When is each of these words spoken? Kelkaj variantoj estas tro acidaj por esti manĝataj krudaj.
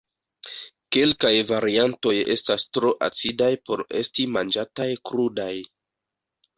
Kelkaj 0.95 1.31
variantoj 1.51 2.15
estas 2.37 2.67
tro 2.79 2.93
acidaj 3.11 3.53
por 3.71 3.87
esti 4.03 4.29
manĝataj 4.35 4.93
krudaj. 5.11 5.55